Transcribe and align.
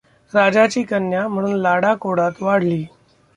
राजाची 0.33 0.83
कन्या 0.83 1.27
म्हणून 1.27 1.53
लाडा 1.53 1.93
कोडात 1.95 2.41
वाढली. 2.41 2.85